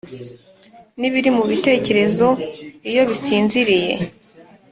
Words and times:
nibiri 0.99 1.29
mubitekerezo 1.37 2.27
iyo 2.89 3.01
bisinziriye, 3.09 3.93